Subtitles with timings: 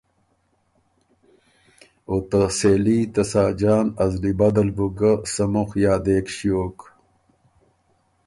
[2.09, 6.77] او ته سېلي ته ساجان ا زلی بد ال بُو ګه سمُخ یادېک ݭیوک۔